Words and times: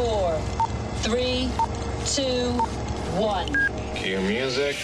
Five, 0.00 0.08
four, 0.08 0.40
three, 1.02 1.50
two, 2.06 2.52
one. 3.20 3.54
Cue 3.94 4.18
music. 4.20 4.76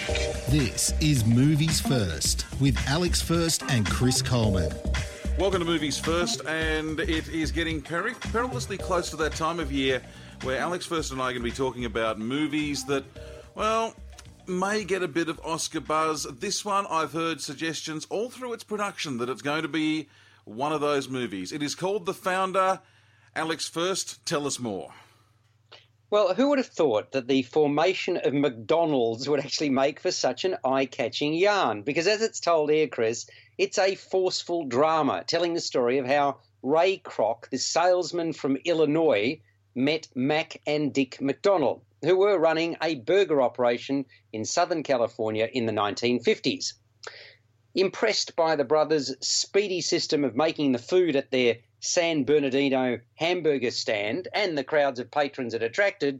This 0.47 0.93
is 1.01 1.25
Movies 1.25 1.81
First 1.81 2.45
with 2.61 2.77
Alex 2.87 3.19
First 3.19 3.63
and 3.69 3.89
Chris 3.89 4.21
Coleman. 4.21 4.71
Welcome 5.39 5.59
to 5.59 5.65
Movies 5.65 5.97
First, 5.97 6.45
and 6.45 6.99
it 6.99 7.27
is 7.29 7.51
getting 7.51 7.81
peri- 7.81 8.13
perilously 8.13 8.77
close 8.77 9.09
to 9.09 9.15
that 9.17 9.33
time 9.33 9.59
of 9.59 9.71
year 9.71 10.03
where 10.43 10.59
Alex 10.59 10.85
First 10.85 11.11
and 11.11 11.19
I 11.19 11.25
are 11.25 11.31
going 11.31 11.41
to 11.41 11.49
be 11.49 11.51
talking 11.51 11.85
about 11.85 12.19
movies 12.19 12.85
that, 12.85 13.03
well, 13.55 13.95
may 14.45 14.83
get 14.83 15.01
a 15.01 15.07
bit 15.07 15.29
of 15.29 15.41
Oscar 15.43 15.79
buzz. 15.79 16.27
This 16.39 16.63
one, 16.63 16.85
I've 16.91 17.13
heard 17.13 17.41
suggestions 17.41 18.05
all 18.11 18.29
through 18.29 18.53
its 18.53 18.63
production 18.63 19.17
that 19.17 19.29
it's 19.29 19.41
going 19.41 19.63
to 19.63 19.67
be 19.67 20.09
one 20.45 20.73
of 20.73 20.81
those 20.81 21.09
movies. 21.09 21.51
It 21.51 21.63
is 21.63 21.73
called 21.73 22.05
The 22.05 22.13
Founder. 22.13 22.81
Alex, 23.35 23.67
first, 23.67 24.23
tell 24.25 24.45
us 24.45 24.59
more. 24.59 24.91
Well, 26.09 26.33
who 26.33 26.47
would 26.47 26.57
have 26.57 26.67
thought 26.67 27.11
that 27.11 27.27
the 27.27 27.41
formation 27.41 28.15
of 28.15 28.33
McDonald's 28.33 29.27
would 29.27 29.41
actually 29.41 29.71
make 29.71 29.99
for 29.99 30.09
such 30.11 30.45
an 30.45 30.55
eye 30.63 30.85
catching 30.85 31.33
yarn? 31.33 31.81
Because 31.81 32.07
as 32.07 32.21
it's 32.21 32.39
told 32.39 32.71
here, 32.71 32.87
Chris, 32.87 33.29
it's 33.57 33.77
a 33.77 33.95
forceful 33.95 34.63
drama 34.63 35.25
telling 35.27 35.53
the 35.53 35.59
story 35.59 35.97
of 35.97 36.05
how 36.05 36.37
Ray 36.63 36.99
Kroc, 36.99 37.49
the 37.49 37.57
salesman 37.57 38.31
from 38.31 38.55
Illinois, 38.63 39.41
met 39.75 40.07
Mac 40.15 40.61
and 40.65 40.93
Dick 40.93 41.19
McDonald, 41.19 41.81
who 42.01 42.15
were 42.15 42.39
running 42.39 42.77
a 42.81 42.95
burger 42.95 43.41
operation 43.41 44.05
in 44.31 44.45
Southern 44.45 44.83
California 44.83 45.49
in 45.51 45.65
the 45.65 45.73
1950s. 45.73 46.71
Impressed 47.75 48.33
by 48.37 48.55
the 48.55 48.63
brothers' 48.63 49.13
speedy 49.19 49.81
system 49.81 50.23
of 50.23 50.37
making 50.37 50.71
the 50.71 50.79
food 50.79 51.17
at 51.17 51.31
their 51.31 51.57
San 51.79 52.23
Bernardino 52.23 52.99
hamburger 53.15 53.71
stand 53.71 54.27
and 54.33 54.57
the 54.57 54.63
crowds 54.63 54.99
of 54.99 55.11
patrons 55.11 55.53
it 55.53 55.61
attracted, 55.61 56.19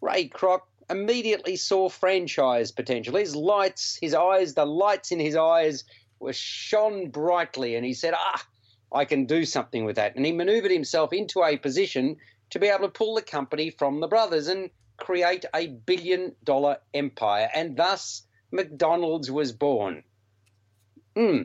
Ray 0.00 0.28
Kroc 0.28 0.60
immediately 0.90 1.56
saw 1.56 1.88
franchise 1.88 2.72
potential. 2.72 3.16
His 3.16 3.36
lights, 3.36 3.98
his 4.00 4.14
eyes, 4.14 4.54
the 4.54 4.66
lights 4.66 5.12
in 5.12 5.20
his 5.20 5.36
eyes 5.36 5.84
were 6.18 6.32
shone 6.32 7.10
brightly, 7.10 7.76
and 7.76 7.84
he 7.84 7.94
said, 7.94 8.14
Ah, 8.16 8.46
I 8.92 9.04
can 9.04 9.24
do 9.26 9.44
something 9.44 9.84
with 9.84 9.96
that. 9.96 10.16
And 10.16 10.26
he 10.26 10.32
maneuvered 10.32 10.70
himself 10.70 11.12
into 11.12 11.42
a 11.42 11.56
position 11.56 12.16
to 12.50 12.58
be 12.58 12.66
able 12.66 12.86
to 12.86 12.88
pull 12.88 13.14
the 13.14 13.22
company 13.22 13.70
from 13.70 14.00
the 14.00 14.08
brothers 14.08 14.48
and 14.48 14.70
create 14.96 15.44
a 15.54 15.68
billion 15.68 16.34
dollar 16.44 16.78
empire. 16.92 17.48
And 17.54 17.76
thus, 17.76 18.26
McDonald's 18.50 19.30
was 19.30 19.52
born. 19.52 20.02
Hmm. 21.16 21.42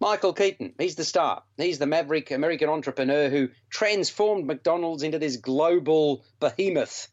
Michael 0.00 0.32
Keaton, 0.32 0.74
he's 0.78 0.94
the 0.94 1.04
star. 1.04 1.42
He's 1.56 1.78
the 1.78 1.86
maverick 1.86 2.30
American 2.30 2.68
entrepreneur 2.68 3.28
who 3.28 3.48
transformed 3.68 4.46
McDonald's 4.46 5.02
into 5.02 5.18
this 5.18 5.36
global 5.36 6.24
behemoth. 6.38 7.08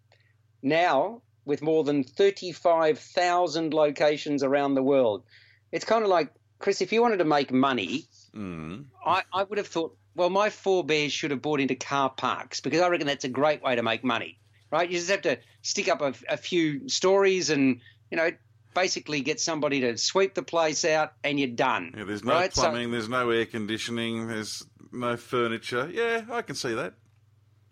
Now, 0.61 1.21
with 1.45 1.61
more 1.61 1.83
than 1.83 2.03
35,000 2.03 3.73
locations 3.73 4.43
around 4.43 4.73
the 4.73 4.83
world. 4.83 5.23
It's 5.71 5.85
kind 5.85 6.03
of 6.03 6.09
like, 6.09 6.31
Chris, 6.59 6.81
if 6.81 6.91
you 6.91 7.01
wanted 7.01 7.17
to 7.17 7.25
make 7.25 7.51
money, 7.51 8.05
mm. 8.35 8.85
I, 9.05 9.23
I 9.31 9.43
would 9.43 9.57
have 9.57 9.67
thought, 9.67 9.95
well, 10.15 10.29
my 10.29 10.49
forebears 10.49 11.11
should 11.11 11.31
have 11.31 11.41
bought 11.41 11.59
into 11.59 11.75
car 11.75 12.09
parks 12.09 12.61
because 12.61 12.81
I 12.81 12.87
reckon 12.87 13.07
that's 13.07 13.25
a 13.25 13.29
great 13.29 13.61
way 13.61 13.75
to 13.75 13.83
make 13.83 14.03
money, 14.03 14.39
right? 14.71 14.89
You 14.89 14.97
just 14.97 15.11
have 15.11 15.21
to 15.23 15.37
stick 15.61 15.87
up 15.87 16.01
a, 16.01 16.13
a 16.29 16.37
few 16.37 16.89
stories 16.89 17.49
and, 17.49 17.81
you 18.09 18.17
know, 18.17 18.31
basically 18.75 19.21
get 19.21 19.39
somebody 19.39 19.79
to 19.81 19.97
sweep 19.97 20.35
the 20.35 20.43
place 20.43 20.85
out 20.85 21.13
and 21.23 21.39
you're 21.39 21.49
done. 21.49 21.93
Yeah, 21.97 22.03
there's 22.03 22.23
no 22.23 22.33
right? 22.33 22.51
plumbing, 22.51 22.89
So, 22.89 22.91
there's 22.91 23.09
no 23.09 23.29
air 23.31 23.47
conditioning, 23.47 24.27
there's 24.27 24.63
no 24.91 25.17
furniture. 25.17 25.89
Yeah, 25.91 26.21
I 26.31 26.43
can 26.43 26.55
see 26.55 26.75
that. 26.75 26.93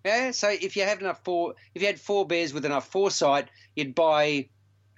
yeah, 0.03 0.31
so 0.31 0.49
if 0.49 0.75
you 0.75 0.83
have 0.83 0.99
enough 1.01 1.21
for 1.23 1.53
if 1.75 1.81
you 1.81 1.87
had 1.87 1.99
forebears 1.99 2.53
with 2.53 2.65
enough 2.65 2.87
foresight, 2.87 3.49
you'd 3.75 3.93
buy 3.93 4.49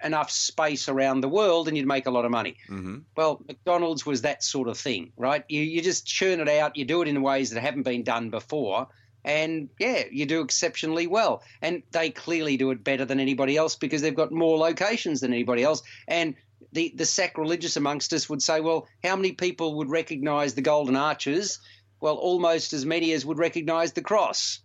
enough 0.04 0.30
space 0.30 0.90
around 0.90 1.22
the 1.22 1.30
world 1.30 1.68
and 1.68 1.78
you'd 1.78 1.88
make 1.88 2.06
a 2.06 2.12
lot 2.12 2.26
of 2.26 2.32
money. 2.32 2.58
Mm-hmm. 2.70 3.00
Well, 3.16 3.42
McDonald's 3.48 4.06
was 4.06 4.22
that 4.22 4.44
sort 4.44 4.68
of 4.68 4.78
thing, 4.78 5.12
right? 5.18 5.44
You 5.50 5.62
you 5.62 5.82
just 5.82 6.06
churn 6.06 6.40
it 6.40 6.50
out, 6.50 6.76
you 6.78 6.86
do 6.86 7.02
it 7.02 7.08
in 7.08 7.22
ways 7.22 7.50
that 7.52 7.62
haven't 7.62 7.84
been 7.84 8.04
done 8.04 8.30
before, 8.30 8.88
and 9.26 9.70
yeah, 9.80 10.04
you 10.12 10.26
do 10.28 10.42
exceptionally 10.42 11.08
well. 11.08 11.42
And 11.62 11.82
they 11.92 12.12
clearly 12.12 12.58
do 12.58 12.70
it 12.72 12.84
better 12.84 13.06
than 13.06 13.20
anybody 13.20 13.58
else 13.58 13.76
because 13.76 14.02
they've 14.02 14.16
got 14.16 14.32
more 14.32 14.58
locations 14.58 15.20
than 15.20 15.34
anybody 15.34 15.64
else. 15.64 15.82
And 16.08 16.36
the 16.72 16.94
the 16.96 17.06
sacrilegious 17.06 17.76
amongst 17.76 18.14
us 18.14 18.30
would 18.30 18.42
say, 18.42 18.62
well, 18.62 18.88
how 19.04 19.16
many 19.16 19.34
people 19.34 19.76
would 19.76 19.90
recognise 19.90 20.54
the 20.54 20.62
Golden 20.62 20.96
Arches? 20.96 21.60
Well, 22.00 22.16
almost 22.16 22.72
as 22.74 22.86
many 22.86 23.12
as 23.14 23.26
would 23.26 23.40
recognise 23.40 23.94
the 23.94 24.02
cross. 24.02 24.60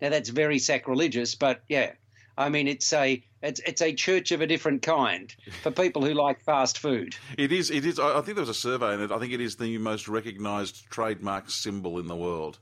Now 0.00 0.08
that's 0.08 0.30
very 0.30 0.58
sacrilegious, 0.58 1.34
but 1.34 1.60
yeah. 1.68 1.92
I 2.36 2.50
mean, 2.50 2.68
it's 2.68 2.92
a 2.92 3.22
it's 3.42 3.60
it's 3.66 3.82
a 3.82 3.92
church 3.92 4.30
of 4.30 4.40
a 4.40 4.46
different 4.46 4.80
kind 4.80 5.34
for 5.62 5.70
people 5.72 6.04
who 6.04 6.14
like 6.14 6.40
fast 6.44 6.78
food. 6.78 7.16
It 7.36 7.52
is. 7.52 7.70
It 7.70 7.84
is. 7.84 7.98
I 7.98 8.20
think 8.22 8.36
there 8.36 8.42
was 8.42 8.48
a 8.48 8.54
survey, 8.54 8.94
and 8.94 9.12
I 9.12 9.18
think 9.18 9.32
it 9.32 9.40
is 9.40 9.56
the 9.56 9.76
most 9.78 10.08
recognised 10.08 10.86
trademark 10.88 11.50
symbol 11.50 11.98
in 11.98 12.06
the 12.06 12.16
world. 12.16 12.60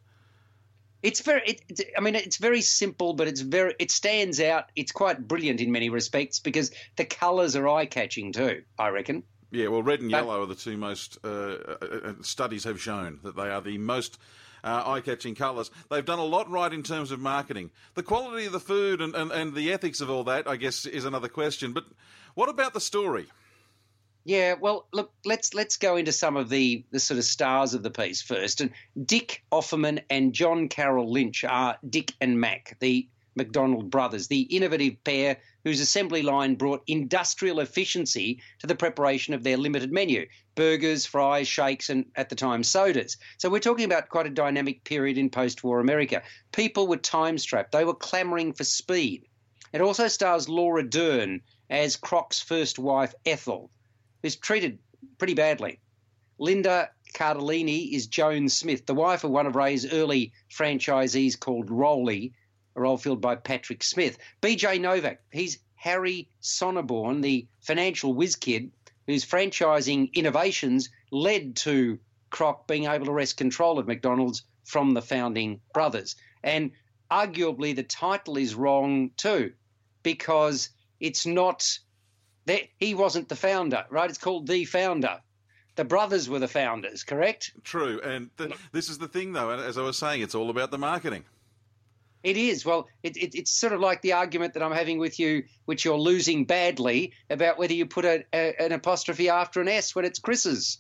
It's 1.02 1.20
very. 1.20 1.42
It, 1.46 1.60
it's- 1.68 1.86
I 1.96 2.00
mean, 2.00 2.14
it's 2.14 2.36
very 2.38 2.60
simple, 2.62 3.12
but 3.14 3.28
it's 3.28 3.40
very. 3.40 3.74
It 3.78 3.90
stands 3.90 4.40
out. 4.40 4.70
It's 4.76 4.92
quite 4.92 5.26
brilliant 5.28 5.60
in 5.60 5.70
many 5.72 5.88
respects 5.90 6.40
because 6.40 6.70
the 6.96 7.04
colours 7.04 7.54
are 7.56 7.68
eye 7.68 7.86
catching 7.86 8.32
too. 8.32 8.62
I 8.78 8.88
reckon. 8.88 9.22
Yeah, 9.50 9.68
well, 9.68 9.82
red 9.82 10.00
and 10.00 10.10
But- 10.10 10.18
yellow 10.24 10.42
are 10.42 10.46
the 10.46 10.54
two 10.56 10.76
most 10.76 11.18
uh, 11.24 11.28
uh, 11.28 11.76
uh, 11.82 12.12
studies 12.22 12.64
have 12.64 12.80
shown 12.80 13.20
that 13.22 13.36
they 13.36 13.48
are 13.48 13.60
the 13.60 13.78
most 13.78 14.18
uh, 14.64 14.82
eye-catching 14.84 15.36
colours. 15.36 15.70
They've 15.88 16.04
done 16.04 16.18
a 16.18 16.24
lot 16.24 16.50
right 16.50 16.72
in 16.72 16.82
terms 16.82 17.12
of 17.12 17.20
marketing. 17.20 17.70
The 17.94 18.02
quality 18.02 18.46
of 18.46 18.52
the 18.52 18.58
food 18.60 19.00
and, 19.00 19.14
and, 19.14 19.30
and 19.30 19.54
the 19.54 19.72
ethics 19.72 20.00
of 20.00 20.10
all 20.10 20.24
that, 20.24 20.48
I 20.48 20.56
guess, 20.56 20.84
is 20.84 21.04
another 21.04 21.28
question. 21.28 21.72
But 21.72 21.84
what 22.34 22.48
about 22.48 22.74
the 22.74 22.80
story? 22.80 23.26
Yeah, 24.26 24.54
well, 24.60 24.88
look, 24.92 25.12
let's 25.24 25.54
let's 25.54 25.76
go 25.76 25.94
into 25.94 26.10
some 26.10 26.36
of 26.36 26.48
the 26.48 26.84
the 26.90 26.98
sort 26.98 27.18
of 27.18 27.24
stars 27.24 27.74
of 27.74 27.84
the 27.84 27.92
piece 27.92 28.22
first. 28.22 28.60
And 28.60 28.72
Dick 29.00 29.44
Offerman 29.52 30.02
and 30.10 30.32
John 30.32 30.68
Carroll 30.68 31.12
Lynch 31.12 31.44
are 31.44 31.78
Dick 31.88 32.12
and 32.20 32.40
Mac, 32.40 32.76
the 32.80 33.06
McDonald 33.36 33.88
brothers, 33.88 34.26
the 34.26 34.40
innovative 34.40 35.04
pair 35.04 35.36
whose 35.62 35.78
assembly 35.78 36.22
line 36.22 36.56
brought 36.56 36.82
industrial 36.88 37.60
efficiency 37.60 38.42
to 38.58 38.66
the 38.66 38.74
preparation 38.74 39.32
of 39.32 39.44
their 39.44 39.56
limited 39.56 39.92
menu. 39.92 40.26
burgers, 40.56 41.06
fries, 41.06 41.46
shakes, 41.46 41.88
and 41.88 42.06
at 42.16 42.28
the 42.28 42.34
time 42.34 42.64
sodas. 42.64 43.18
So 43.38 43.48
we're 43.48 43.60
talking 43.60 43.84
about 43.84 44.08
quite 44.08 44.26
a 44.26 44.30
dynamic 44.30 44.82
period 44.82 45.18
in 45.18 45.30
post 45.30 45.62
war 45.62 45.78
America. 45.78 46.24
People 46.50 46.88
were 46.88 46.96
time 46.96 47.38
strapped, 47.38 47.70
they 47.70 47.84
were 47.84 47.94
clamoring 47.94 48.54
for 48.54 48.64
speed. 48.64 49.28
It 49.72 49.82
also 49.82 50.08
stars 50.08 50.48
Laura 50.48 50.82
Dern 50.82 51.42
as 51.70 51.96
Kroc's 51.96 52.40
first 52.40 52.80
wife, 52.80 53.14
Ethel, 53.24 53.70
who's 54.26 54.34
treated 54.34 54.76
pretty 55.18 55.34
badly. 55.34 55.78
Linda 56.40 56.90
Cardellini 57.14 57.92
is 57.92 58.08
Joan 58.08 58.48
Smith, 58.48 58.84
the 58.84 58.92
wife 58.92 59.22
of 59.22 59.30
one 59.30 59.46
of 59.46 59.54
Ray's 59.54 59.92
early 59.92 60.32
franchisees 60.50 61.38
called 61.38 61.70
Rolly, 61.70 62.32
a 62.74 62.80
role 62.80 62.96
filled 62.96 63.20
by 63.20 63.36
Patrick 63.36 63.84
Smith. 63.84 64.18
BJ 64.42 64.80
Novak, 64.80 65.20
he's 65.30 65.60
Harry 65.76 66.28
Sonneborn, 66.42 67.22
the 67.22 67.46
financial 67.60 68.14
whiz 68.14 68.34
kid 68.34 68.72
whose 69.06 69.24
franchising 69.24 70.12
innovations 70.14 70.88
led 71.12 71.54
to 71.54 71.96
Kroc 72.32 72.66
being 72.66 72.86
able 72.86 73.06
to 73.06 73.12
wrest 73.12 73.36
control 73.36 73.78
of 73.78 73.86
McDonald's 73.86 74.42
from 74.64 74.92
the 74.92 75.02
founding 75.02 75.60
brothers. 75.72 76.16
And 76.42 76.72
arguably, 77.12 77.76
the 77.76 77.84
title 77.84 78.38
is 78.38 78.56
wrong 78.56 79.12
too, 79.16 79.52
because 80.02 80.70
it's 80.98 81.26
not 81.26 81.78
that 82.46 82.62
he 82.78 82.94
wasn't 82.94 83.28
the 83.28 83.36
founder, 83.36 83.84
right? 83.90 84.08
It's 84.08 84.18
called 84.18 84.46
The 84.46 84.64
Founder. 84.64 85.20
The 85.74 85.84
brothers 85.84 86.28
were 86.28 86.38
the 86.38 86.48
founders, 86.48 87.04
correct? 87.04 87.52
True. 87.62 88.00
And 88.02 88.30
th- 88.38 88.54
this 88.72 88.88
is 88.88 88.96
the 88.96 89.08
thing, 89.08 89.34
though, 89.34 89.50
as 89.50 89.76
I 89.76 89.82
was 89.82 89.98
saying, 89.98 90.22
it's 90.22 90.34
all 90.34 90.48
about 90.48 90.70
the 90.70 90.78
marketing. 90.78 91.24
It 92.22 92.38
is. 92.38 92.64
Well, 92.64 92.88
it, 93.02 93.16
it, 93.16 93.34
it's 93.34 93.50
sort 93.50 93.72
of 93.72 93.80
like 93.80 94.00
the 94.00 94.14
argument 94.14 94.54
that 94.54 94.62
I'm 94.62 94.72
having 94.72 94.98
with 94.98 95.20
you, 95.20 95.44
which 95.66 95.84
you're 95.84 95.98
losing 95.98 96.44
badly, 96.44 97.12
about 97.28 97.58
whether 97.58 97.74
you 97.74 97.84
put 97.86 98.04
a, 98.04 98.24
a, 98.32 98.54
an 98.58 98.72
apostrophe 98.72 99.28
after 99.28 99.60
an 99.60 99.68
S 99.68 99.94
when 99.94 100.04
it's 100.04 100.18
Chris's. 100.18 100.78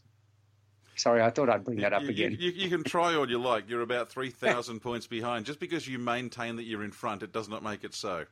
Sorry, 0.96 1.20
I 1.22 1.28
thought 1.28 1.50
I'd 1.50 1.62
bring 1.62 1.80
that 1.80 1.92
up 1.92 2.02
you, 2.02 2.08
again. 2.08 2.36
You, 2.40 2.50
you, 2.52 2.70
can 2.70 2.82
try 2.82 3.14
all 3.14 3.28
you 3.28 3.38
like. 3.38 3.68
You're 3.68 3.82
about 3.82 4.08
3,000 4.10 4.80
points 4.80 5.06
behind. 5.06 5.44
Just 5.44 5.60
because 5.60 5.86
you 5.86 5.98
maintain 5.98 6.56
that 6.56 6.64
you're 6.64 6.82
in 6.82 6.90
front, 6.90 7.22
it 7.22 7.32
does 7.32 7.48
not 7.48 7.62
make 7.62 7.84
it 7.84 7.94
so. 7.94 8.24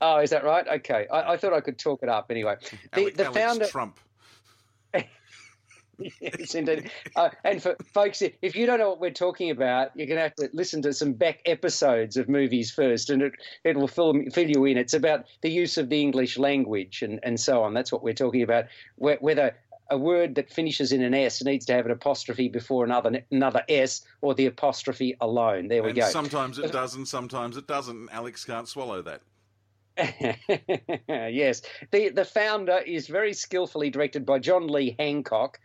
Oh, 0.00 0.18
is 0.18 0.30
that 0.30 0.44
right? 0.44 0.66
Okay. 0.66 1.06
I, 1.10 1.32
I 1.32 1.36
thought 1.36 1.52
I 1.52 1.60
could 1.60 1.78
talk 1.78 2.02
it 2.02 2.08
up 2.08 2.30
anyway. 2.30 2.56
The, 2.92 3.00
Alex, 3.00 3.16
the 3.16 3.24
Alex 3.24 3.38
founder. 3.38 3.66
Trump. 3.66 4.00
yes, 6.20 6.54
indeed. 6.54 6.90
Uh, 7.14 7.28
and 7.44 7.62
for 7.62 7.76
folks, 7.92 8.22
if 8.22 8.56
you 8.56 8.66
don't 8.66 8.78
know 8.78 8.88
what 8.88 9.00
we're 9.00 9.10
talking 9.10 9.50
about, 9.50 9.90
you're 9.94 10.06
going 10.06 10.16
to 10.16 10.22
have 10.22 10.34
to 10.36 10.48
listen 10.52 10.82
to 10.82 10.92
some 10.92 11.12
back 11.12 11.40
episodes 11.44 12.16
of 12.16 12.28
movies 12.28 12.70
first, 12.70 13.10
and 13.10 13.22
it 13.22 13.32
it 13.64 13.76
will 13.76 13.88
fill, 13.88 14.14
fill 14.32 14.48
you 14.48 14.64
in. 14.64 14.78
It's 14.78 14.94
about 14.94 15.26
the 15.42 15.50
use 15.50 15.76
of 15.76 15.88
the 15.90 16.00
English 16.00 16.38
language 16.38 17.02
and, 17.02 17.20
and 17.22 17.38
so 17.38 17.62
on. 17.62 17.74
That's 17.74 17.92
what 17.92 18.02
we're 18.02 18.14
talking 18.14 18.42
about. 18.42 18.66
Whether 18.96 19.54
a 19.90 19.98
word 19.98 20.36
that 20.36 20.50
finishes 20.50 20.92
in 20.92 21.02
an 21.02 21.14
S 21.14 21.42
needs 21.42 21.66
to 21.66 21.74
have 21.74 21.84
an 21.84 21.92
apostrophe 21.92 22.48
before 22.48 22.84
another 22.84 23.22
another 23.30 23.62
S, 23.68 24.02
or 24.22 24.34
the 24.34 24.46
apostrophe 24.46 25.16
alone. 25.20 25.68
There 25.68 25.82
we 25.82 25.90
and 25.90 25.98
go. 25.98 26.08
Sometimes 26.08 26.58
it 26.58 26.72
does, 26.72 26.94
and 26.94 27.06
sometimes 27.06 27.56
it 27.56 27.66
doesn't. 27.66 28.08
Alex 28.12 28.44
can't 28.44 28.68
swallow 28.68 29.02
that. 29.02 29.22
yes, 31.08 31.62
the 31.90 32.08
the 32.10 32.24
founder 32.24 32.78
is 32.78 33.06
very 33.06 33.32
skillfully 33.32 33.90
directed 33.90 34.24
by 34.24 34.38
John 34.38 34.66
Lee 34.66 34.96
Hancock. 34.98 35.58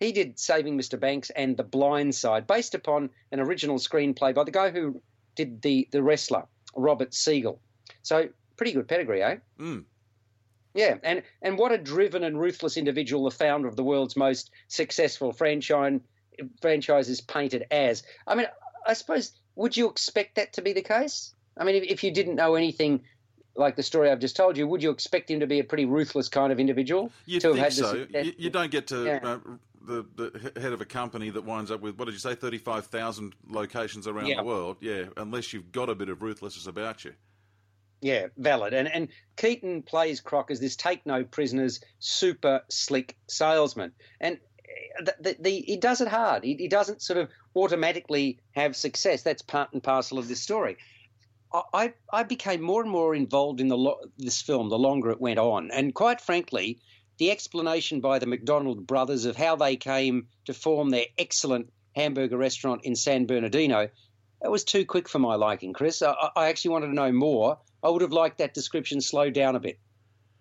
He 0.00 0.12
did 0.12 0.38
Saving 0.38 0.78
Mr. 0.78 0.98
Banks 0.98 1.30
and 1.30 1.56
The 1.56 1.64
Blind 1.64 2.14
Side, 2.14 2.46
based 2.46 2.74
upon 2.74 3.10
an 3.32 3.40
original 3.40 3.78
screenplay 3.78 4.34
by 4.34 4.44
the 4.44 4.50
guy 4.50 4.70
who 4.70 5.00
did 5.34 5.62
the 5.62 5.88
the 5.90 6.02
wrestler 6.02 6.44
Robert 6.76 7.14
Siegel. 7.14 7.60
So 8.02 8.28
pretty 8.56 8.72
good 8.72 8.88
pedigree, 8.88 9.22
eh? 9.22 9.36
Mm. 9.58 9.84
Yeah, 10.74 10.98
and 11.02 11.22
and 11.42 11.58
what 11.58 11.72
a 11.72 11.78
driven 11.78 12.24
and 12.24 12.38
ruthless 12.38 12.76
individual 12.76 13.24
the 13.24 13.30
founder 13.30 13.68
of 13.68 13.76
the 13.76 13.84
world's 13.84 14.16
most 14.16 14.50
successful 14.68 15.32
franchise 15.32 16.00
franchise 16.60 17.08
is 17.08 17.20
painted 17.20 17.66
as. 17.70 18.02
I 18.26 18.34
mean, 18.34 18.46
I 18.86 18.92
suppose 18.92 19.32
would 19.56 19.76
you 19.76 19.88
expect 19.88 20.36
that 20.36 20.52
to 20.54 20.62
be 20.62 20.72
the 20.72 20.82
case? 20.82 21.34
I 21.56 21.64
mean, 21.64 21.74
if, 21.74 21.84
if 21.84 22.04
you 22.04 22.12
didn't 22.12 22.36
know 22.36 22.54
anything 22.54 23.02
like 23.58 23.76
the 23.76 23.82
story 23.82 24.10
I've 24.10 24.20
just 24.20 24.36
told 24.36 24.56
you, 24.56 24.66
would 24.66 24.82
you 24.82 24.90
expect 24.90 25.30
him 25.30 25.40
to 25.40 25.46
be 25.46 25.58
a 25.58 25.64
pretty 25.64 25.84
ruthless 25.84 26.28
kind 26.28 26.52
of 26.52 26.60
individual? 26.60 27.10
You 27.26 27.40
to 27.40 27.48
think 27.48 27.58
have 27.58 27.74
so? 27.74 28.06
You, 28.10 28.32
you, 28.38 28.50
don't 28.50 28.70
get 28.70 28.86
to 28.88 29.04
Yeah. 29.04 29.20
uh, 29.22 29.38
the 29.82 30.06
the 30.16 30.60
head 30.60 30.72
of 30.72 30.80
a 30.80 30.84
company 30.84 31.30
that 31.30 31.44
winds 31.44 31.70
up 31.70 31.80
with 31.80 31.98
what 31.98 32.06
did 32.06 32.14
you 32.14 32.20
say, 32.20 32.34
thirty 32.34 32.58
five 32.58 32.86
thousand 32.86 33.34
locations 33.48 34.06
around 34.06 34.26
Yeah. 34.26 34.36
the 34.36 34.44
world? 34.44 34.76
Yeah, 34.80 35.04
unless 35.16 35.52
you've 35.52 35.72
got 35.72 35.88
a 35.88 35.94
bit 35.94 36.08
of 36.08 36.22
ruthlessness 36.22 36.66
about 36.66 37.04
you. 37.04 37.14
Yeah, 38.00 38.28
valid. 38.36 38.74
And 38.74 38.86
and 38.88 39.08
Keaton 39.36 39.82
plays 39.82 40.20
Kroc 40.20 40.50
as 40.50 40.60
this 40.60 40.76
take 40.76 41.04
no 41.04 41.24
prisoners, 41.24 41.80
super 41.98 42.62
slick 42.68 43.16
salesman. 43.28 43.92
And 44.20 44.38
the, 45.00 45.14
the, 45.20 45.36
the, 45.40 45.50
he 45.50 45.76
does 45.76 46.00
it 46.00 46.08
hard. 46.08 46.44
He, 46.44 46.54
he 46.54 46.68
doesn't 46.68 47.02
sort 47.02 47.18
of 47.18 47.28
automatically 47.56 48.38
have 48.52 48.76
success. 48.76 49.22
That's 49.22 49.42
part 49.42 49.72
and 49.72 49.82
parcel 49.82 50.18
of 50.18 50.28
this 50.28 50.40
story. 50.40 50.76
I, 51.52 51.94
I 52.12 52.22
became 52.24 52.60
more 52.60 52.82
and 52.82 52.90
more 52.90 53.14
involved 53.14 53.60
in 53.60 53.68
the 53.68 53.76
lo- 53.76 54.00
this 54.18 54.42
film 54.42 54.68
the 54.68 54.78
longer 54.78 55.10
it 55.10 55.20
went 55.20 55.38
on, 55.38 55.70
and 55.70 55.94
quite 55.94 56.20
frankly, 56.20 56.78
the 57.18 57.30
explanation 57.30 58.00
by 58.00 58.18
the 58.18 58.26
McDonald 58.26 58.86
brothers 58.86 59.24
of 59.24 59.36
how 59.36 59.56
they 59.56 59.76
came 59.76 60.28
to 60.44 60.54
form 60.54 60.90
their 60.90 61.06
excellent 61.16 61.72
hamburger 61.94 62.36
restaurant 62.36 62.84
in 62.84 62.94
San 62.94 63.26
Bernardino, 63.26 63.88
that 64.40 64.50
was 64.50 64.62
too 64.62 64.84
quick 64.84 65.08
for 65.08 65.18
my 65.18 65.34
liking, 65.34 65.72
Chris. 65.72 66.02
I, 66.02 66.14
I 66.36 66.48
actually 66.48 66.72
wanted 66.72 66.88
to 66.88 66.94
know 66.94 67.12
more. 67.12 67.58
I 67.82 67.88
would 67.88 68.02
have 68.02 68.12
liked 68.12 68.38
that 68.38 68.54
description 68.54 69.00
slowed 69.00 69.34
down 69.34 69.56
a 69.56 69.60
bit. 69.60 69.78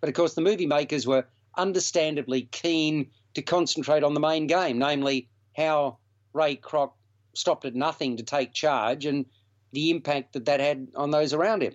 But 0.01 0.09
of 0.09 0.15
course, 0.15 0.35
the 0.35 0.41
movie 0.41 0.67
makers 0.67 1.07
were 1.07 1.25
understandably 1.57 2.43
keen 2.51 3.09
to 3.33 3.41
concentrate 3.41 4.03
on 4.03 4.13
the 4.13 4.19
main 4.19 4.45
game, 4.45 4.77
namely 4.77 5.29
how 5.55 5.97
Ray 6.33 6.57
Kroc 6.57 6.91
stopped 7.33 7.65
at 7.65 7.75
nothing 7.75 8.17
to 8.17 8.23
take 8.23 8.53
charge 8.53 9.05
and 9.05 9.25
the 9.71 9.89
impact 9.91 10.33
that 10.33 10.45
that 10.45 10.59
had 10.59 10.87
on 10.95 11.11
those 11.11 11.33
around 11.33 11.63
him. 11.63 11.73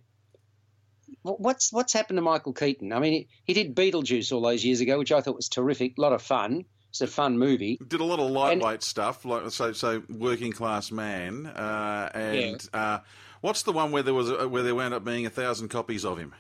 What's 1.23 1.73
what's 1.73 1.93
happened 1.93 2.17
to 2.17 2.23
Michael 2.23 2.53
Keaton? 2.53 2.93
I 2.93 2.99
mean, 2.99 3.13
he, 3.13 3.29
he 3.45 3.55
did 3.55 3.77
Beetlejuice 3.77 4.33
all 4.33 4.41
those 4.41 4.65
years 4.65 4.81
ago, 4.81 4.99
which 4.99 5.13
I 5.13 5.21
thought 5.21 5.37
was 5.37 5.49
terrific, 5.49 5.95
a 5.99 6.01
lot 6.01 6.13
of 6.13 6.23
fun. 6.23 6.65
It's 6.91 7.01
a 7.01 7.07
fun 7.07 7.39
movie. 7.39 7.79
Did 7.87 8.01
a 8.01 8.05
lot 8.05 8.19
of 8.19 8.31
lightweight 8.31 8.83
stuff, 8.83 9.25
like 9.25 9.51
so, 9.51 9.73
so 9.73 10.03
working 10.11 10.53
class 10.53 10.91
man, 10.91 11.47
uh, 11.47 12.11
and 12.13 12.69
uh, 12.75 12.99
what's 13.41 13.63
the 13.63 13.73
one 13.73 13.93
where 13.93 14.03
there 14.03 14.13
was 14.15 14.31
where 14.49 14.63
there 14.63 14.75
wound 14.75 14.93
up 14.95 15.05
being 15.05 15.25
a 15.27 15.31
thousand 15.31 15.69
copies 15.69 16.05
of 16.05 16.19
him? 16.19 16.35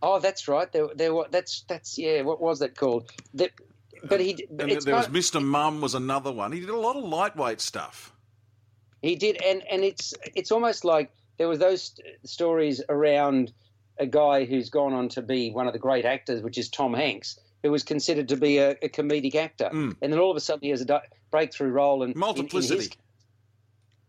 Oh, 0.00 0.20
that's 0.20 0.48
right. 0.48 0.70
There, 0.72 0.88
there. 0.94 1.14
were- 1.14 1.26
That's 1.30 1.64
that's 1.68 1.98
yeah. 1.98 2.22
What 2.22 2.40
was 2.40 2.60
that 2.60 2.76
called? 2.76 3.10
That, 3.34 3.50
but 4.08 4.20
he. 4.20 4.46
And 4.48 4.70
there 4.70 4.94
was 4.94 5.08
Mr. 5.08 5.42
Mum 5.42 5.80
was 5.80 5.94
another 5.94 6.30
one. 6.32 6.52
He 6.52 6.60
did 6.60 6.68
a 6.70 6.76
lot 6.76 6.96
of 6.96 7.04
lightweight 7.04 7.60
stuff. 7.60 8.12
He 9.02 9.16
did, 9.16 9.40
and 9.42 9.62
and 9.70 9.82
it's 9.84 10.14
it's 10.34 10.50
almost 10.50 10.84
like 10.84 11.12
there 11.38 11.48
was 11.48 11.58
those 11.58 11.82
st- 11.94 12.06
stories 12.24 12.82
around 12.88 13.52
a 13.98 14.06
guy 14.06 14.44
who's 14.44 14.68
gone 14.70 14.92
on 14.92 15.08
to 15.10 15.22
be 15.22 15.50
one 15.50 15.66
of 15.66 15.72
the 15.72 15.78
great 15.78 16.04
actors, 16.04 16.42
which 16.42 16.58
is 16.58 16.68
Tom 16.68 16.92
Hanks, 16.94 17.38
who 17.62 17.70
was 17.70 17.82
considered 17.82 18.28
to 18.28 18.36
be 18.36 18.58
a, 18.58 18.70
a 18.82 18.88
comedic 18.88 19.34
actor, 19.34 19.68
and 19.72 19.96
then 20.00 20.18
all 20.18 20.30
of 20.30 20.36
a 20.36 20.40
sudden 20.40 20.62
he 20.64 20.70
has 20.70 20.80
a 20.80 20.84
di- 20.86 21.00
breakthrough 21.30 21.70
role 21.70 22.02
and 22.02 22.14
Multiplicity. 22.16 22.94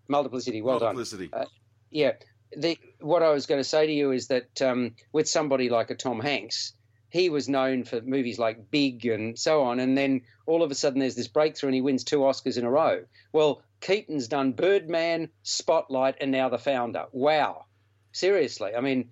multiplicity. 0.08 0.62
Well 0.62 0.80
Multiplicity. 0.80 1.28
done. 1.28 1.42
Uh, 1.42 1.46
yeah. 1.92 2.12
The, 2.56 2.78
what 3.02 3.24
I 3.24 3.30
was 3.32 3.46
going 3.46 3.60
to 3.60 3.64
say 3.68 3.86
to 3.88 3.92
you 3.92 4.12
is 4.12 4.28
that 4.28 4.62
um, 4.62 4.96
with 5.12 5.28
somebody 5.28 5.70
like 5.70 5.90
a 5.90 5.96
Tom 5.96 6.20
Hanks, 6.22 6.74
he 7.10 7.30
was 7.30 7.50
known 7.50 7.84
for 7.84 8.00
movies 8.02 8.40
like 8.40 8.72
Big 8.72 9.06
and 9.06 9.38
so 9.38 9.64
on, 9.64 9.80
and 9.80 9.98
then 9.98 10.22
all 10.46 10.64
of 10.64 10.72
a 10.72 10.76
sudden 10.76 11.00
there's 11.00 11.16
this 11.16 11.28
breakthrough 11.28 11.68
and 11.68 11.76
he 11.76 11.82
wins 11.82 12.04
two 12.06 12.20
Oscars 12.20 12.58
in 12.58 12.64
a 12.64 12.70
row. 12.72 13.04
Well, 13.34 13.62
Keaton's 13.82 14.28
done 14.28 14.54
Birdman, 14.54 15.30
Spotlight, 15.44 16.16
and 16.20 16.32
now 16.32 16.50
The 16.50 16.58
Founder. 16.58 17.06
Wow, 17.12 17.66
seriously. 18.12 18.72
I 18.76 18.82
mean, 18.82 19.10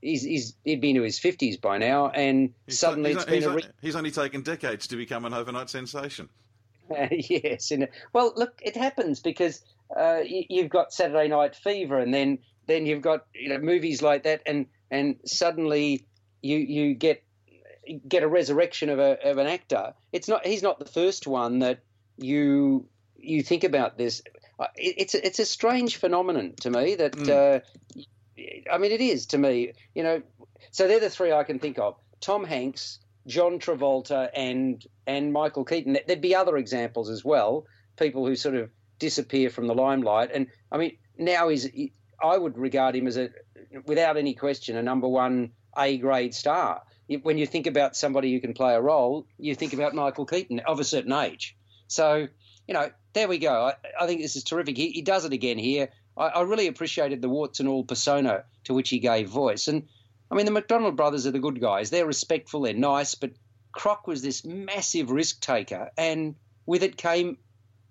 he's, 0.00 0.22
he's 0.22 0.54
he'd 0.64 0.80
been 0.80 0.96
to 0.96 1.02
his 1.02 1.18
fifties 1.18 1.56
by 1.56 1.78
now, 1.78 2.08
and 2.08 2.54
He's, 2.66 2.78
suddenly 2.78 3.10
he's, 3.10 3.18
it's 3.18 3.26
been 3.26 3.34
he's, 3.34 3.46
a 3.46 3.50
re- 3.50 3.70
he's 3.80 3.96
only 3.96 4.10
taken 4.10 4.42
decades 4.42 4.86
to 4.88 4.96
become 4.96 5.24
an 5.24 5.34
overnight 5.34 5.70
sensation. 5.70 6.28
yes. 7.10 7.70
In 7.70 7.84
a, 7.84 7.88
well, 8.12 8.32
look, 8.36 8.60
it 8.62 8.76
happens 8.76 9.20
because 9.20 9.62
uh, 9.96 10.20
you, 10.24 10.44
you've 10.48 10.70
got 10.70 10.92
Saturday 10.92 11.28
Night 11.28 11.56
Fever, 11.56 11.98
and 11.98 12.12
then 12.12 12.38
then 12.66 12.86
you've 12.86 13.02
got 13.02 13.26
you 13.34 13.48
know 13.48 13.58
movies 13.58 14.02
like 14.02 14.24
that, 14.24 14.42
and 14.46 14.66
and 14.90 15.16
suddenly 15.24 16.06
you 16.42 16.58
you 16.58 16.94
get 16.94 17.22
get 18.06 18.22
a 18.22 18.28
resurrection 18.28 18.88
of 18.88 18.98
a 18.98 19.28
of 19.28 19.38
an 19.38 19.46
actor. 19.46 19.94
It's 20.12 20.28
not 20.28 20.46
he's 20.46 20.62
not 20.62 20.78
the 20.78 20.84
first 20.86 21.26
one 21.26 21.60
that 21.60 21.80
you 22.16 22.86
you 23.18 23.42
think 23.42 23.64
about 23.64 23.98
this. 23.98 24.22
Uh, 24.58 24.66
it's 24.76 25.14
a, 25.14 25.26
it's 25.26 25.38
a 25.38 25.44
strange 25.44 25.96
phenomenon 25.96 26.54
to 26.60 26.70
me 26.70 26.94
that. 26.96 27.28
Uh, 27.28 27.60
I 28.72 28.78
mean, 28.78 28.92
it 28.92 29.00
is 29.00 29.26
to 29.26 29.38
me. 29.38 29.72
You 29.94 30.02
know, 30.02 30.22
so 30.70 30.86
they're 30.86 31.00
the 31.00 31.10
three 31.10 31.32
I 31.32 31.44
can 31.44 31.58
think 31.58 31.78
of: 31.78 31.96
Tom 32.20 32.44
Hanks, 32.44 33.00
John 33.26 33.58
Travolta, 33.58 34.30
and 34.34 34.84
and 35.06 35.32
Michael 35.32 35.64
Keaton. 35.64 35.98
There'd 36.06 36.20
be 36.20 36.34
other 36.34 36.56
examples 36.56 37.10
as 37.10 37.24
well. 37.24 37.66
People 37.96 38.26
who 38.26 38.36
sort 38.36 38.54
of 38.54 38.70
disappear 38.98 39.50
from 39.50 39.66
the 39.66 39.74
limelight. 39.74 40.30
And 40.32 40.48
I 40.70 40.78
mean, 40.78 40.96
now 41.16 41.48
he's. 41.48 41.68
I 42.20 42.36
would 42.36 42.58
regard 42.58 42.96
him 42.96 43.06
as 43.06 43.16
a, 43.16 43.30
without 43.86 44.16
any 44.16 44.34
question, 44.34 44.76
a 44.76 44.82
number 44.82 45.08
one 45.08 45.52
A 45.76 45.98
grade 45.98 46.34
star. 46.34 46.82
when 47.22 47.38
you 47.38 47.46
think 47.46 47.66
about 47.66 47.96
somebody 47.96 48.32
who 48.32 48.40
can 48.40 48.54
play 48.54 48.74
a 48.74 48.80
role, 48.80 49.26
you 49.38 49.54
think 49.54 49.72
about 49.72 49.94
Michael 49.94 50.26
Keaton 50.26 50.60
of 50.60 50.80
a 50.80 50.84
certain 50.84 51.12
age. 51.12 51.56
So, 51.86 52.26
you 52.66 52.74
know, 52.74 52.90
there 53.18 53.26
we 53.26 53.38
go. 53.38 53.66
I, 53.66 53.74
I 54.00 54.06
think 54.06 54.20
this 54.20 54.36
is 54.36 54.44
terrific. 54.44 54.76
He, 54.76 54.90
he 54.90 55.02
does 55.02 55.24
it 55.24 55.32
again 55.32 55.58
here. 55.58 55.88
I, 56.16 56.26
I, 56.28 56.42
really 56.42 56.68
appreciated 56.68 57.20
the 57.20 57.28
warts 57.28 57.58
and 57.58 57.68
all 57.68 57.82
persona 57.82 58.44
to 58.64 58.74
which 58.74 58.90
he 58.90 59.00
gave 59.00 59.28
voice. 59.28 59.66
And 59.66 59.88
I 60.30 60.36
mean, 60.36 60.44
the 60.44 60.52
McDonald 60.52 60.96
brothers 60.96 61.26
are 61.26 61.32
the 61.32 61.40
good 61.40 61.60
guys. 61.60 61.90
They're 61.90 62.06
respectful, 62.06 62.60
they're 62.60 62.74
nice, 62.74 63.16
but 63.16 63.32
Kroc 63.76 64.06
was 64.06 64.22
this 64.22 64.44
massive 64.44 65.10
risk 65.10 65.40
taker, 65.40 65.90
and 65.98 66.36
with 66.64 66.84
it 66.84 66.96
came 66.96 67.38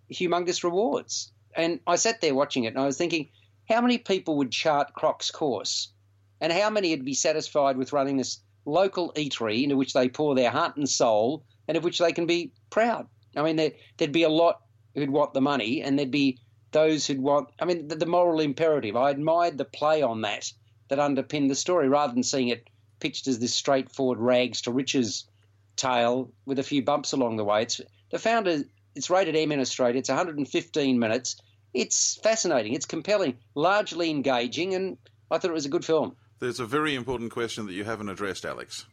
humongous 0.10 0.64
rewards. 0.64 1.34
And 1.54 1.82
I 1.86 1.98
sat 1.98 2.22
there 2.22 2.34
watching 2.34 2.64
it 2.64 2.74
and 2.74 2.80
I 2.80 2.86
was 2.86 2.98
thinking, 2.98 3.28
how 3.68 3.82
many 3.82 3.98
people 3.98 4.38
would 4.38 4.52
chart 4.52 4.94
Kroc's 4.98 5.30
course? 5.30 5.92
And 6.40 6.54
how 6.54 6.70
many 6.70 6.92
would 6.92 7.04
be 7.04 7.16
satisfied 7.16 7.76
with 7.76 7.92
running 7.92 8.16
this 8.16 8.40
local 8.64 9.12
eatery 9.18 9.64
into 9.64 9.76
which 9.76 9.92
they 9.92 10.08
pour 10.08 10.36
their 10.36 10.52
heart 10.52 10.78
and 10.78 10.88
soul 10.88 11.44
and 11.68 11.76
of 11.76 11.84
which 11.84 11.98
they 11.98 12.14
can 12.14 12.28
be 12.28 12.54
proud? 12.70 13.08
I 13.36 13.44
mean, 13.44 13.58
there, 13.58 13.72
would 14.00 14.14
be 14.14 14.24
a 14.24 14.30
lot 14.30 14.62
who'd 14.98 15.12
want 15.12 15.34
the 15.34 15.42
money 15.42 15.84
and 15.84 15.98
there'd 15.98 16.12
be 16.12 16.40
those 16.72 17.06
who'd 17.06 17.22
want, 17.22 17.50
I 17.60 17.66
mean, 17.66 17.88
the, 17.88 17.96
the 17.96 18.06
moral 18.06 18.40
imperative. 18.40 18.96
I 18.96 19.12
admired 19.12 19.58
the 19.58 19.66
play 19.66 20.02
on 20.02 20.22
that 20.22 20.52
that 20.90 21.00
underpinned 21.00 21.50
the 21.50 21.56
story 21.56 21.88
rather 21.88 22.14
than 22.14 22.24
seeing 22.24 22.48
it 22.50 22.68
pitched 23.00 23.28
as 23.28 23.40
this 23.40 23.54
straightforward 23.54 24.18
rags 24.18 24.62
to 24.64 24.72
riches 24.72 25.28
tale 25.76 26.32
with 26.46 26.58
a 26.58 26.64
few 26.64 26.82
bumps 26.82 27.12
along 27.14 27.38
the 27.38 27.44
way. 27.44 27.62
It's 27.62 27.80
the 28.10 28.18
founder. 28.18 28.64
It's 28.96 29.10
rated 29.10 29.36
M 29.36 29.52
in 29.52 29.60
Australia. 29.60 30.00
It's 30.00 30.10
115 30.10 30.98
minutes. 30.98 31.40
It's 31.74 32.20
fascinating. 32.24 32.74
It's 32.74 32.88
compelling, 32.88 33.38
largely 33.54 34.10
engaging, 34.10 34.74
and 34.74 34.98
I 35.30 35.38
thought 35.38 35.52
it 35.52 35.54
was 35.54 35.68
a 35.68 35.70
good 35.70 35.86
film. 35.86 36.16
There's 36.40 36.60
a 36.60 36.66
very 36.66 36.96
important 36.96 37.32
question 37.32 37.68
that 37.68 37.74
you 37.74 37.84
haven't 37.84 38.10
addressed, 38.10 38.46
Alex. 38.46 38.86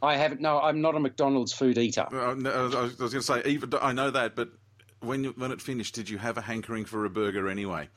I 0.00 0.16
haven't. 0.16 0.40
No, 0.40 0.60
I'm 0.60 0.80
not 0.80 0.94
a 0.94 1.00
McDonald's 1.00 1.52
food 1.52 1.78
eater. 1.78 2.06
Uh, 2.12 2.34
no, 2.34 2.50
I 2.50 2.82
was, 2.82 2.94
going 2.94 3.10
to 3.10 3.22
say, 3.22 3.42
even 3.46 3.72
I 3.80 3.92
know 3.92 4.10
that, 4.10 4.36
but 4.36 4.50
when 5.04 5.24
you, 5.24 5.34
when 5.36 5.52
it 5.52 5.60
finished, 5.60 5.94
did 5.94 6.08
you 6.08 6.18
have 6.18 6.38
a 6.38 6.40
hankering 6.40 6.84
for 6.84 7.04
a 7.04 7.10
burger 7.10 7.48
anyway? 7.48 7.88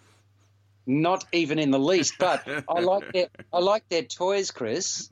Not 0.86 1.26
even 1.32 1.60
in 1.60 1.72
the 1.72 1.80
least. 1.80 2.16
But 2.20 2.48
I 2.70 2.80
like 2.80 3.12
their 3.12 3.28
I 3.52 3.60
like 3.60 3.88
their 3.90 4.04
toys, 4.04 4.52
Chris. 4.52 5.12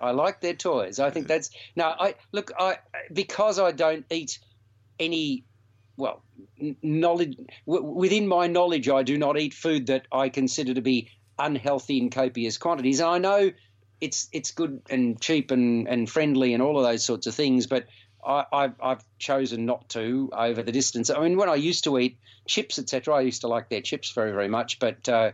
I 0.00 0.12
like 0.12 0.40
their 0.40 0.54
toys. 0.54 0.98
I 0.98 1.10
think 1.10 1.26
that's 1.26 1.50
now. 1.76 1.94
I 1.98 2.14
look. 2.32 2.52
I 2.58 2.78
because 3.12 3.58
I 3.58 3.72
don't 3.72 4.06
eat 4.10 4.38
any. 4.98 5.44
Well, 5.96 6.22
knowledge 6.82 7.36
within 7.66 8.26
my 8.26 8.46
knowledge, 8.46 8.88
I 8.88 9.02
do 9.02 9.18
not 9.18 9.38
eat 9.38 9.52
food 9.52 9.88
that 9.88 10.06
I 10.10 10.30
consider 10.30 10.72
to 10.72 10.80
be 10.80 11.10
unhealthy 11.38 11.98
in 11.98 12.08
copious 12.08 12.56
quantities. 12.56 13.00
And 13.00 13.10
I 13.10 13.18
know 13.18 13.50
it's 14.00 14.28
it's 14.32 14.52
good 14.52 14.80
and 14.88 15.20
cheap 15.20 15.50
and, 15.50 15.86
and 15.88 16.08
friendly 16.08 16.54
and 16.54 16.62
all 16.62 16.78
of 16.78 16.84
those 16.84 17.04
sorts 17.04 17.26
of 17.26 17.34
things, 17.34 17.66
but 17.66 17.86
I, 18.24 18.70
have 18.80 19.04
chosen 19.18 19.66
not 19.66 19.88
to 19.90 20.30
over 20.32 20.62
the 20.62 20.72
distance. 20.72 21.10
I 21.10 21.20
mean, 21.20 21.36
when 21.36 21.48
I 21.48 21.54
used 21.54 21.84
to 21.84 21.98
eat 21.98 22.18
chips, 22.46 22.78
etc., 22.78 23.14
I 23.14 23.20
used 23.22 23.42
to 23.42 23.48
like 23.48 23.68
their 23.68 23.80
chips 23.80 24.10
very, 24.10 24.32
very 24.32 24.48
much, 24.48 24.78
but 24.78 25.08
uh, 25.08 25.32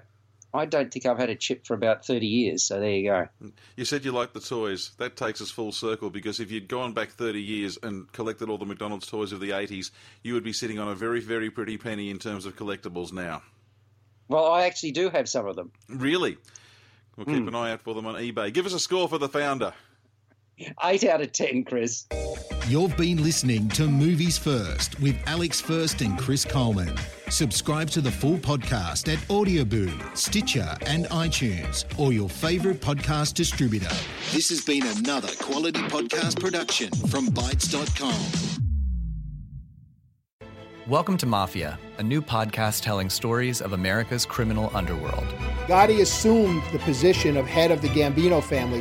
I 0.54 0.64
don't 0.64 0.92
think 0.92 1.06
I've 1.06 1.18
had 1.18 1.30
a 1.30 1.34
chip 1.34 1.66
for 1.66 1.74
about 1.74 2.04
30 2.06 2.26
years, 2.26 2.62
so 2.62 2.80
there 2.80 2.90
you 2.90 3.10
go. 3.10 3.28
You 3.76 3.84
said 3.84 4.04
you 4.04 4.12
like 4.12 4.32
the 4.32 4.40
toys. 4.40 4.92
That 4.98 5.16
takes 5.16 5.40
us 5.40 5.50
full 5.50 5.72
circle 5.72 6.10
because 6.10 6.40
if 6.40 6.50
you'd 6.50 6.68
gone 6.68 6.92
back 6.92 7.10
30 7.10 7.40
years 7.40 7.78
and 7.82 8.10
collected 8.12 8.48
all 8.48 8.58
the 8.58 8.66
McDonald's 8.66 9.06
toys 9.06 9.32
of 9.32 9.40
the 9.40 9.50
80s, 9.50 9.90
you 10.22 10.34
would 10.34 10.44
be 10.44 10.52
sitting 10.52 10.78
on 10.78 10.88
a 10.88 10.94
very, 10.94 11.20
very 11.20 11.50
pretty 11.50 11.76
penny 11.76 12.10
in 12.10 12.18
terms 12.18 12.46
of 12.46 12.56
collectibles 12.56 13.12
now. 13.12 13.42
Well, 14.28 14.46
I 14.46 14.66
actually 14.66 14.92
do 14.92 15.10
have 15.10 15.28
some 15.28 15.46
of 15.46 15.56
them. 15.56 15.70
Really? 15.88 16.38
We'll 17.16 17.26
keep 17.26 17.44
mm. 17.44 17.48
an 17.48 17.54
eye 17.54 17.72
out 17.72 17.82
for 17.82 17.94
them 17.94 18.06
on 18.06 18.16
eBay. 18.16 18.52
Give 18.52 18.66
us 18.66 18.74
a 18.74 18.80
score 18.80 19.08
for 19.08 19.18
the 19.18 19.28
founder. 19.28 19.72
Eight 20.84 21.04
out 21.04 21.20
of 21.20 21.32
ten, 21.32 21.64
Chris. 21.64 22.06
You've 22.66 22.96
been 22.96 23.22
listening 23.22 23.68
to 23.70 23.86
Movies 23.86 24.38
First 24.38 24.98
with 25.00 25.14
Alex 25.26 25.60
First 25.60 26.00
and 26.00 26.18
Chris 26.18 26.46
Coleman. 26.46 26.96
Subscribe 27.28 27.90
to 27.90 28.00
the 28.00 28.10
full 28.10 28.38
podcast 28.38 29.12
at 29.12 29.18
Audioboom, 29.28 30.16
Stitcher, 30.16 30.74
and 30.86 31.04
iTunes, 31.06 31.84
or 31.98 32.10
your 32.10 32.30
favourite 32.30 32.80
podcast 32.80 33.34
distributor. 33.34 33.94
This 34.32 34.48
has 34.48 34.64
been 34.64 34.86
another 34.86 35.28
quality 35.42 35.80
podcast 35.82 36.40
production 36.40 36.90
from 37.08 37.26
Bytes.com. 37.28 38.62
Welcome 40.88 41.18
to 41.18 41.26
Mafia, 41.26 41.78
a 41.98 42.02
new 42.02 42.22
podcast 42.22 42.80
telling 42.80 43.10
stories 43.10 43.60
of 43.60 43.74
America's 43.74 44.24
criminal 44.24 44.70
underworld. 44.74 45.26
Gotti 45.66 46.00
assumed 46.00 46.62
the 46.72 46.78
position 46.78 47.36
of 47.36 47.44
head 47.44 47.70
of 47.70 47.82
the 47.82 47.88
Gambino 47.88 48.42
family. 48.42 48.80